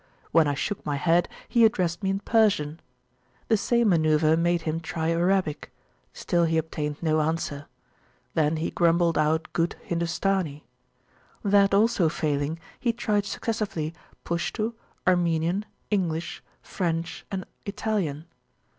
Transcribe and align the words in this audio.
When 0.31 0.47
I 0.47 0.55
shook 0.55 0.83
my 0.83 0.95
head, 0.95 1.29
he 1.47 1.63
addressed 1.63 2.01
me 2.01 2.09
in 2.09 2.21
Persian. 2.21 2.79
The 3.49 3.55
same 3.57 3.89
manuvre 3.89 4.35
made 4.35 4.63
him 4.63 4.79
try 4.79 5.11
Arabic; 5.11 5.71
still 6.11 6.45
he 6.45 6.57
obtained 6.57 6.97
no 7.03 7.21
answer. 7.21 7.67
Then 8.33 8.57
he 8.57 8.71
grumbled 8.71 9.15
out 9.15 9.53
good 9.53 9.75
Hindustani. 9.83 10.63
That 11.43 11.75
also 11.75 12.09
failing, 12.09 12.57
he 12.79 12.91
tried 12.93 13.25
successively 13.27 13.93
Pushtu, 14.25 14.73
Armenian, 15.05 15.65
English, 15.91 16.41
French, 16.63 17.23
and 17.29 17.45
Italian. 17.67 18.25